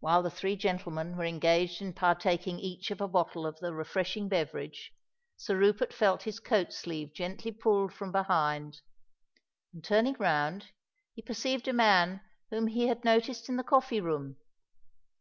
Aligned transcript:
While 0.00 0.24
the 0.24 0.30
three 0.30 0.56
gentlemen 0.56 1.16
were 1.16 1.24
engaged 1.24 1.80
in 1.80 1.92
partaking 1.92 2.58
each 2.58 2.90
of 2.90 3.00
a 3.00 3.06
bottle 3.06 3.46
of 3.46 3.60
the 3.60 3.72
refreshing 3.72 4.28
beverage, 4.28 4.92
Sir 5.36 5.56
Rupert 5.56 5.92
felt 5.94 6.24
his 6.24 6.40
coat 6.40 6.72
sleeve 6.72 7.14
gently 7.14 7.52
pulled 7.52 7.92
from 7.94 8.10
behind; 8.10 8.80
and, 9.72 9.84
turning 9.84 10.14
round, 10.14 10.72
he 11.14 11.22
perceived 11.22 11.68
a 11.68 11.72
man 11.72 12.22
whom 12.50 12.66
he 12.66 12.88
had 12.88 13.04
noticed 13.04 13.48
in 13.48 13.54
the 13.54 13.62
coffee 13.62 14.00
room. 14.00 14.36